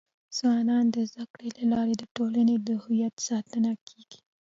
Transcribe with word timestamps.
ځوانان 0.37 0.85
د 0.95 0.97
زده 1.09 1.23
کړي 1.33 1.49
له 1.57 1.65
لارې 1.73 1.93
د 1.97 2.03
ټولنې 2.15 2.55
د 2.67 2.69
هویت 2.83 3.15
ساتنه 3.27 3.71
کيږي. 3.87 4.19